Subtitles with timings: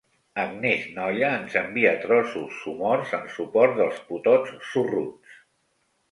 [0.43, 5.37] Agnès Nolla ens envia trossos somorts en suport dels putots sorruts.